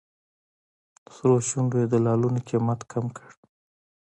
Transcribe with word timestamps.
سرو 1.13 1.35
شونډو 1.49 1.77
یې 1.81 1.87
د 1.89 1.95
لعلونو 2.05 2.39
قیمت 2.49 2.79
کم 2.91 3.05
کړ. 3.15 3.29